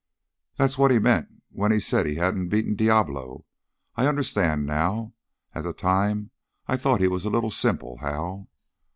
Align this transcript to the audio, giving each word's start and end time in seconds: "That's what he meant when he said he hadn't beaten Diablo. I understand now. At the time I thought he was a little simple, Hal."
"That's 0.55 0.79
what 0.79 0.89
he 0.89 0.97
meant 0.97 1.29
when 1.51 1.71
he 1.71 1.79
said 1.79 2.07
he 2.07 2.15
hadn't 2.15 2.49
beaten 2.49 2.73
Diablo. 2.75 3.45
I 3.95 4.07
understand 4.07 4.65
now. 4.65 5.13
At 5.53 5.63
the 5.63 5.73
time 5.73 6.31
I 6.67 6.75
thought 6.75 7.01
he 7.01 7.07
was 7.07 7.23
a 7.23 7.29
little 7.29 7.51
simple, 7.51 7.97
Hal." 7.99 8.49